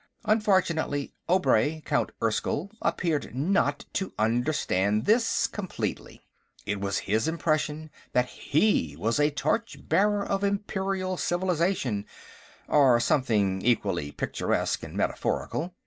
[0.25, 6.23] Unfortunately, Obray, Count Erskyll, appeared not to understand this completely.
[6.65, 12.07] It was his impression that he was a torch bearer of Imperial civilization,
[12.67, 15.71] or something equally picturesque and metaphorical.